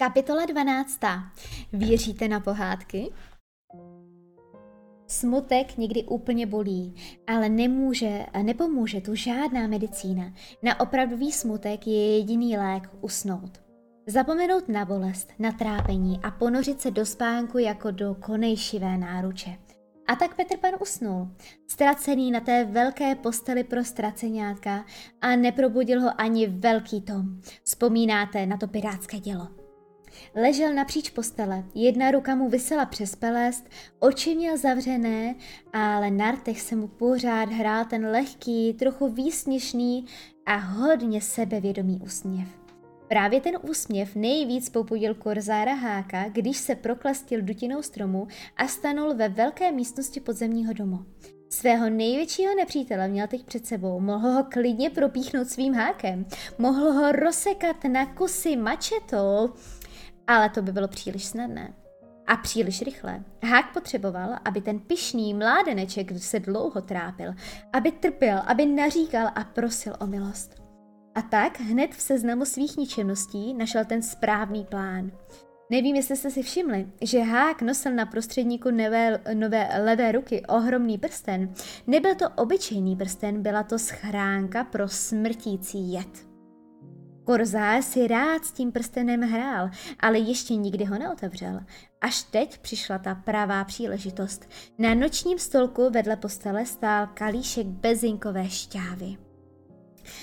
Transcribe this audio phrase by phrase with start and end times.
[0.00, 1.00] Kapitola 12.
[1.72, 3.10] Věříte na pohádky?
[5.06, 6.94] Smutek někdy úplně bolí,
[7.26, 10.32] ale nemůže, nepomůže tu žádná medicína.
[10.62, 13.60] Na opravdový smutek je jediný lék usnout.
[14.06, 19.50] Zapomenout na bolest, na trápení a ponořit se do spánku jako do konejšivé náruče.
[20.08, 21.28] A tak Petr Pan usnul,
[21.68, 24.84] ztracený na té velké posteli pro ztraceňátka
[25.20, 27.40] a neprobudil ho ani velký Tom.
[27.64, 29.59] Vzpomínáte na to pirátské dělo.
[30.34, 35.34] Ležel napříč postele, jedna ruka mu vysela přes pelest, oči měl zavřené,
[35.72, 40.06] ale na rtech se mu pořád hrál ten lehký, trochu výsměšný
[40.46, 42.48] a hodně sebevědomý úsměv.
[43.08, 49.28] Právě ten úsměv nejvíc popudil korzára Háka, když se proklestil dutinou stromu a stanul ve
[49.28, 50.98] velké místnosti podzemního domu.
[51.48, 56.26] Svého největšího nepřítele měl teď před sebou, mohl ho klidně propíchnout svým hákem,
[56.58, 59.50] mohl ho rozsekat na kusy mačetou,
[60.30, 61.74] ale to by bylo příliš snadné.
[62.26, 63.24] A příliš rychle.
[63.42, 67.32] Hák potřeboval, aby ten pišný mládeneček se dlouho trápil,
[67.72, 70.62] aby trpěl, aby naříkal a prosil o milost.
[71.14, 75.10] A tak hned v seznamu svých ničemností našel ten správný plán.
[75.70, 80.98] Nevím, jestli jste si všimli, že Hák nosil na prostředníku nové, nové levé ruky ohromný
[80.98, 81.54] prsten.
[81.86, 86.29] Nebyl to obyčejný prsten, byla to schránka pro smrtící jed.
[87.30, 91.60] Korzár si rád s tím prstenem hrál, ale ještě nikdy ho neotevřel.
[92.00, 94.48] Až teď přišla ta pravá příležitost.
[94.78, 99.16] Na nočním stolku vedle postele stál kalíšek bezinkové šťávy.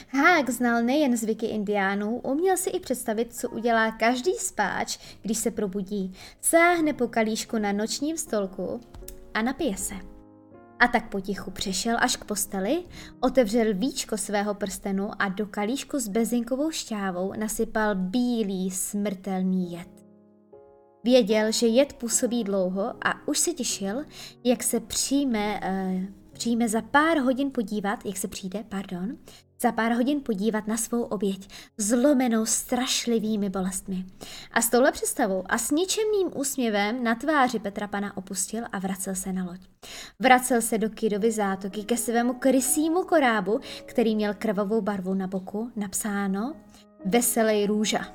[0.08, 5.52] Hák znal nejen zvyky indiánů, uměl si i představit, co udělá každý spáč, když se
[5.52, 6.14] probudí.
[6.42, 8.82] Sáhne po kalíšku na nočním stolku
[9.34, 10.17] a napije se.
[10.80, 12.84] A tak potichu přešel až k posteli,
[13.20, 19.90] otevřel víčko svého prstenu a do kalíšku s bezinkovou šťávou nasypal bílý smrtelný jed.
[21.04, 24.04] Věděl, že jed působí dlouho a už se těšil,
[24.44, 26.02] jak se přijme, uh,
[26.32, 29.18] přijme za pár hodin podívat, jak se přijde, pardon,
[29.62, 34.06] za pár hodin podívat na svou oběť, zlomenou strašlivými bolestmi.
[34.52, 39.16] A s touhle představou a s ničemným úsměvem na tváři Petra Pana opustil a vracel
[39.16, 39.60] se na loď.
[40.20, 45.72] Vracel se do Kidovy zátoky ke svému krysímu korábu, který měl krvavou barvu na boku,
[45.76, 46.54] napsáno
[47.06, 48.06] Veselej růža.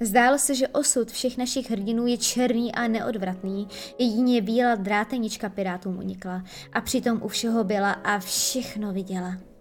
[0.00, 3.68] Zdálo se, že osud všech našich hrdinů je černý a neodvratný,
[3.98, 9.51] jedině bílá drátenička pirátům unikla a přitom u všeho byla a všechno viděla.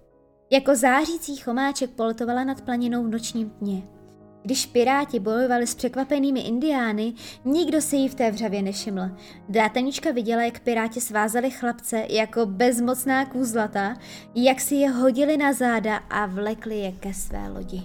[0.54, 3.84] Jako zářící chomáček polotovala nad planinou v nočním dně.
[4.44, 7.14] Když piráti bojovali s překvapenými indiány,
[7.46, 9.02] nikdo se jí v té vřavě nevšiml.
[9.50, 13.98] Drátanička viděla, jak piráti svázali chlapce jako bezmocná kůzlata,
[14.36, 17.82] jak si je hodili na záda a vlekli je ke své lodi.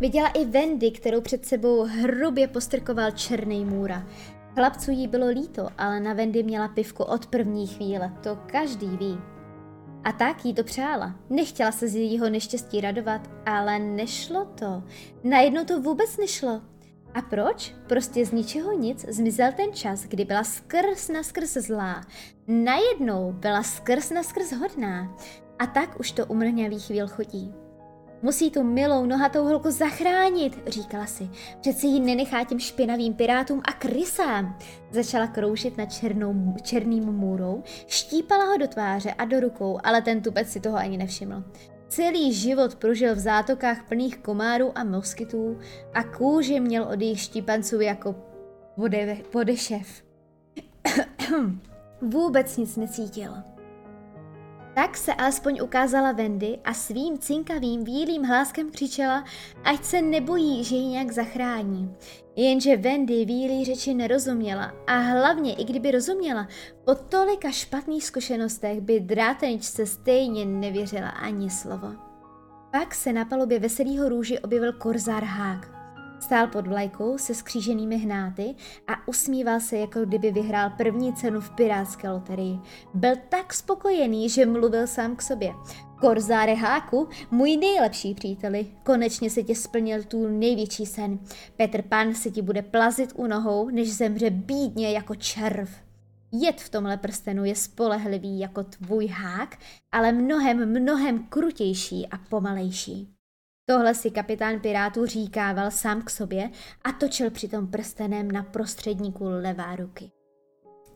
[0.00, 4.06] Viděla i Wendy, kterou před sebou hrubě postrkoval černý můra.
[4.54, 9.18] Chlapců jí bylo líto, ale na Wendy měla pivku od první chvíle, to každý ví.
[10.08, 11.14] A tak jí to přála.
[11.30, 14.82] Nechtěla se z jejího neštěstí radovat, ale nešlo to.
[15.24, 16.62] Najednou to vůbec nešlo.
[17.14, 17.74] A proč?
[17.86, 22.00] Prostě z ničeho nic zmizel ten čas, kdy byla skrz na skrz zlá.
[22.46, 25.16] Najednou byla skrz na skrz hodná.
[25.58, 27.54] A tak už to umrňavý chvíl chodí.
[28.22, 31.30] Musí tu milou nohatou holku zachránit, říkala si.
[31.60, 34.58] Přeci ji nenechá těm špinavým pirátům a krysám.
[34.90, 40.22] Začala kroužit nad černou, černým můrou, štípala ho do tváře a do rukou, ale ten
[40.22, 41.44] tupec si toho ani nevšiml.
[41.88, 45.58] Celý život prožil v zátokách plných komárů a moskytů
[45.94, 48.14] a kůži měl od jejich štípanců jako
[48.76, 50.02] vode, vodešev.
[52.02, 53.32] Vůbec nic necítil.
[54.78, 59.24] Tak se alespoň ukázala Wendy a svým cinkavým bílým hláskem křičela,
[59.64, 61.96] ať se nebojí, že ji nějak zachrání.
[62.36, 66.48] Jenže Wendy bílý řeči nerozuměla a hlavně, i kdyby rozuměla,
[66.84, 71.92] po tolika špatných zkušenostech by dráteničce stejně nevěřila ani slovo.
[72.72, 75.77] Pak se na palubě veselého růži objevil korzár Hák.
[76.20, 78.54] Stál pod vlajkou se skříženými hnáty
[78.86, 82.58] a usmíval se, jako kdyby vyhrál první cenu v pirátské loterii.
[82.94, 85.54] Byl tak spokojený, že mluvil sám k sobě.
[86.00, 91.18] Korzáre Háku, můj nejlepší příteli, konečně se ti splnil tu největší sen.
[91.56, 95.70] Petr Pan se ti bude plazit u nohou, než zemře bídně jako červ.
[96.32, 99.56] Jed v tomhle prstenu je spolehlivý jako tvůj hák,
[99.92, 103.17] ale mnohem, mnohem krutější a pomalejší.
[103.70, 106.50] Tohle si kapitán Pirátů říkával sám k sobě
[106.84, 110.10] a točil přitom prstenem na prostředníku levá ruky.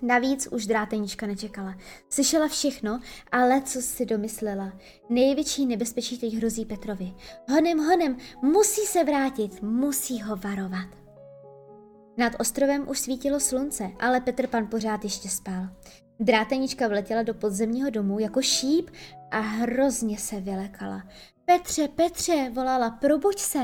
[0.02, 1.74] Navíc už drátenička nečekala.
[2.10, 3.00] Slyšela všechno,
[3.32, 4.72] ale co si domyslela.
[5.08, 7.12] Největší nebezpečí teď hrozí Petrovi.
[7.48, 10.88] Honem, honem, musí se vrátit, musí ho varovat.
[12.16, 15.68] Nad ostrovem už svítilo slunce, ale Petr pan pořád ještě spal.
[16.20, 18.90] Drátenička vletěla do podzemního domu jako šíp
[19.30, 21.02] a hrozně se vylekala.
[21.52, 23.58] Petře, Petře, volala, probuď se.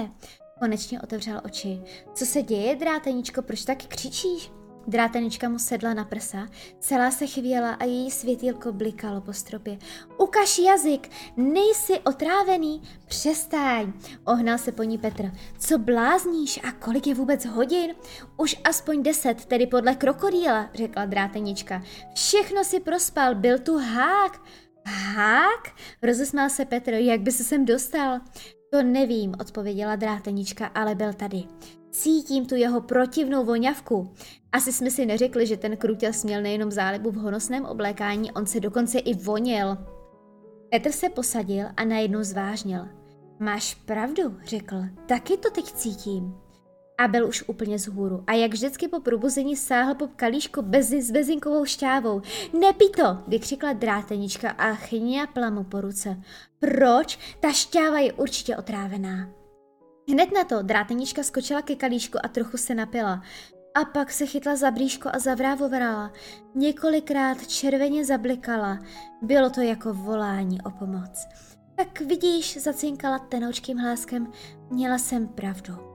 [0.59, 1.81] Konečně otevřel oči.
[2.15, 4.51] Co se děje, dráteničko, proč tak křičíš?
[4.87, 6.49] Drátenička mu sedla na prsa,
[6.81, 9.79] celá se chvěla a její světýlko blikalo po stropě.
[10.19, 13.93] Ukaž jazyk, nejsi otrávený, přestaň,
[14.25, 15.33] ohnal se po ní Petr.
[15.59, 17.95] Co blázníš a kolik je vůbec hodin?
[18.37, 21.83] Už aspoň deset, tedy podle krokodýla, řekla drátenička.
[22.15, 24.41] Všechno si prospal, byl tu hák.
[24.89, 25.75] Hák?
[26.03, 28.21] Rozesmál se Petr, jak by se sem dostal?
[28.73, 31.45] To nevím, odpověděla drátenička, ale byl tady.
[31.91, 34.15] Cítím tu jeho protivnou voňavku.
[34.53, 38.61] Asi jsme si neřekli, že ten krutěl směl nejenom zálibu v honosném oblékání, on se
[38.61, 39.79] dokonce i vonil.
[40.71, 42.89] Petr se posadil a najednou zvážnil.
[43.41, 44.77] Máš pravdu, řekl,
[45.07, 46.35] taky to teď cítím.
[46.99, 51.11] A byl už úplně zhůru a jak vždycky po probuzení sáhl po kalíšku bez, s
[51.11, 52.23] bezinkovou šťávou.
[52.61, 56.17] Nepí to, vykřikla drátenička a chňapla mu po ruce.
[56.59, 57.19] Proč?
[57.41, 59.29] Ta šťáva je určitě otrávená.
[60.11, 63.23] Hned na to drátenička skočila ke kalíšku a trochu se napila.
[63.75, 66.13] A pak se chytla za brýško a zavrávovrala.
[66.55, 68.79] Několikrát červeně zablikala.
[69.23, 71.27] Bylo to jako volání o pomoc.
[71.77, 74.33] Tak vidíš, zacinkala tenoučkým hláskem,
[74.71, 75.88] měla jsem pravdu.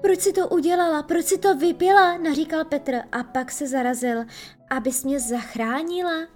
[0.00, 1.02] Proč si to udělala?
[1.02, 2.18] Proč si to vypila?
[2.18, 4.24] naříkal Petr a pak se zarazil.
[4.70, 6.28] Abys mě zachránila?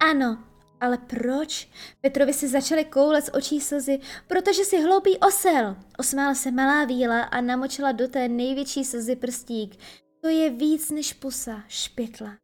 [0.00, 0.44] Ano,
[0.80, 1.68] ale proč?
[2.00, 5.76] Petrovi si začaly koulet z očí slzy, protože si hloupý osel.
[5.98, 9.76] Osmála se malá víla a namočila do té největší slzy prstík.
[10.20, 12.36] To je víc než pusa, špitla.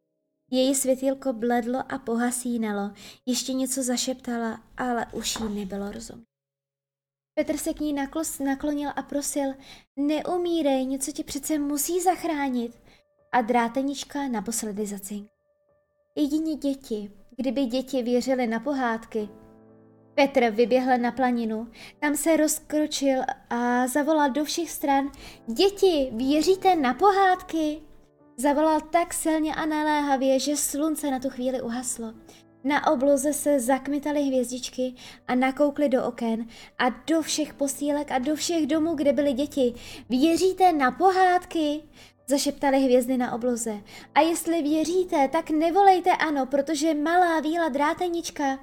[0.50, 2.91] Její světýlko bledlo a pohasínalo,
[3.26, 6.38] ještě něco zašeptala, ale už jí nebylo rozumět.
[7.38, 9.55] Petr se k ní naklos, naklonil a prosil,
[9.96, 12.79] neumírej, něco ti přece musí zachránit.
[13.32, 15.31] A drátenička naposledy zacink.
[16.17, 19.29] Jedině děti, kdyby děti věřily na pohádky.
[20.14, 21.69] Petr vyběhl na planinu,
[22.00, 25.11] tam se rozkročil a zavolal do všech stran.
[25.46, 27.82] Děti, věříte na pohádky?
[28.37, 32.14] Zavolal tak silně a naléhavě, že slunce na tu chvíli uhaslo.
[32.69, 34.94] Na obloze se zakmitaly hvězdičky
[35.29, 36.47] a nakoukly do oken
[36.79, 39.75] a do všech posílek a do všech domů, kde byly děti.
[40.11, 41.82] Věříte na pohádky?
[42.26, 43.81] Zašeptaly hvězdy na obloze.
[44.15, 48.59] A jestli věříte, tak nevolejte ano, protože malá víla drátenička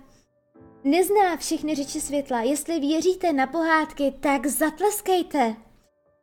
[0.84, 2.42] nezná všechny řeči světla.
[2.42, 5.56] Jestli věříte na pohádky, tak zatleskejte.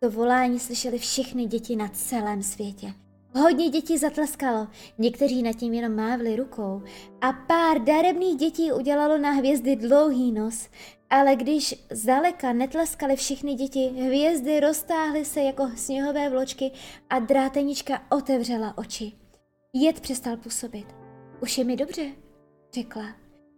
[0.01, 2.95] To volání slyšeli všechny děti na celém světě.
[3.35, 4.69] Hodně dětí zatleskalo,
[4.99, 6.83] někteří nad tím jenom mávli rukou
[7.21, 10.69] a pár darebných dětí udělalo na hvězdy dlouhý nos,
[11.11, 16.71] ale když zdaleka netleskaly všechny děti, hvězdy roztáhly se jako sněhové vločky
[17.11, 19.13] a drátenička otevřela oči.
[19.73, 20.87] Jed přestal působit.
[21.43, 22.07] Už je mi dobře,
[22.75, 23.05] řekla.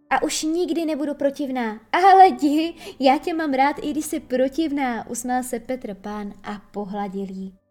[0.09, 1.79] A už nikdy nebudu protivná.
[1.91, 6.61] Ale di, já tě mám rád, i když jsi protivná, usmál se Petr pán a
[6.71, 7.64] pohladil jí.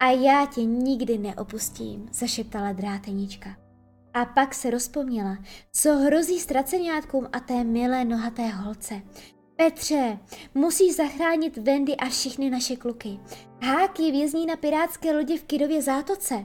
[0.00, 3.56] A já tě nikdy neopustím, zašeptala drátenička.
[4.14, 5.38] A pak se rozpomněla,
[5.72, 9.02] co hrozí ztraceňátkům a té milé nohaté holce.
[9.56, 10.18] Petře,
[10.54, 13.20] musíš zachránit Wendy a všechny naše kluky.
[13.62, 16.44] Hák je vězní na pirátské lodi v Kidově zátoce.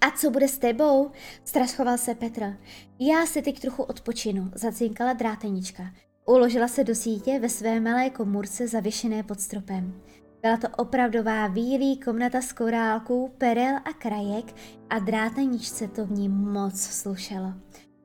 [0.00, 1.10] A co bude s tebou?
[1.44, 2.56] Straschoval se Petr.
[2.98, 5.82] Já si teď trochu odpočinu, zacinkala drátenička.
[6.26, 10.02] Uložila se do sítě ve své malé komůrce zavěšené pod stropem.
[10.42, 14.54] Byla to opravdová výlí komnata z korálků, perel a krajek
[14.90, 17.52] a dráteničce to v ní moc slušelo.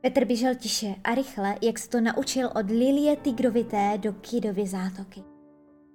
[0.02, 5.24] Petr běžel tiše a rychle, jak se to naučil od Lilie Tigrovité do Kidovy zátoky.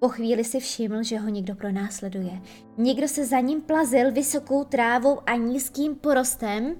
[0.00, 2.42] Po chvíli si všiml, že ho někdo pronásleduje.
[2.78, 6.76] Někdo se za ním plazil vysokou trávou a nízkým porostem.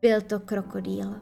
[0.00, 1.20] Byl to krokodýl.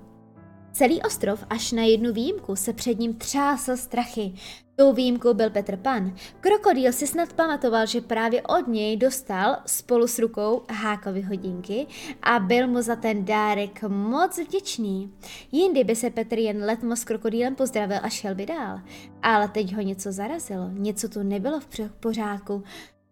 [0.73, 4.35] Celý ostrov až na jednu výjimku se před ním třásl strachy.
[4.77, 6.15] Tou výjimkou byl Petr Pan.
[6.41, 11.87] Krokodýl si snad pamatoval, že právě od něj dostal spolu s rukou hákovy hodinky
[12.23, 15.15] a byl mu za ten dárek moc vděčný.
[15.53, 18.81] Jindy by se Petr jen letmo s krokodýlem pozdravil a šel by dál.
[19.23, 21.67] Ale teď ho něco zarazilo, něco tu nebylo v
[22.01, 22.65] pořádku.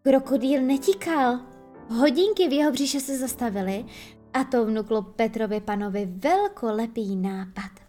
[0.02, 1.40] Krokodýl netíkal.
[1.88, 3.85] Hodinky v jeho břiše se zastavily
[4.33, 7.84] a to vnuklo Petrovi panovi velkolepý nápad.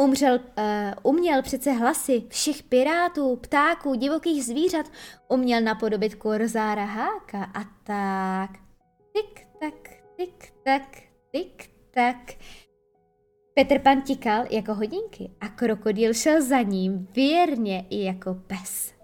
[0.00, 4.86] Umřel, uh, uměl přece hlasy všech pirátů, ptáků, divokých zvířat,
[5.28, 8.50] uměl napodobit korzára háka a tak.
[9.12, 9.74] Tik tak,
[10.16, 10.82] tik tak,
[11.32, 12.16] tik tak
[13.54, 18.99] Petr Pan tikal jako hodinky a krokodýl šel za ním věrně i jako pes.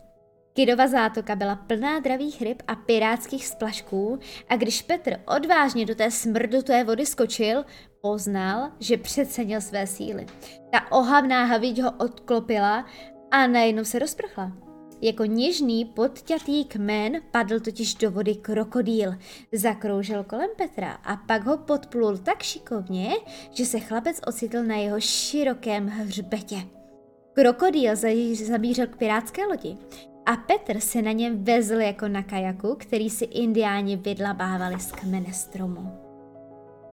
[0.56, 6.10] Kidova zátoka byla plná dravých ryb a pirátských splašků a když Petr odvážně do té
[6.10, 7.64] smrduté vody skočil,
[8.00, 10.26] poznal, že přecenil své síly.
[10.70, 12.86] Ta ohavná haviť ho odklopila
[13.30, 14.52] a najednou se rozprchla.
[15.02, 19.14] Jako něžný podťatý kmen padl totiž do vody krokodýl.
[19.52, 23.10] Zakroužil kolem Petra a pak ho podplul tak šikovně,
[23.50, 26.56] že se chlapec ocitl na jeho širokém hřbetě.
[27.32, 27.96] Krokodýl
[28.46, 29.76] zamířil k pirátské lodi
[30.26, 35.32] a Petr se na něm vezl jako na kajaku, který si indiáni vydlabávali z kmene
[35.32, 36.05] stromu.